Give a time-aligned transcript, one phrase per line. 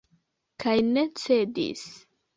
[0.63, 1.85] Kaj ne cedis.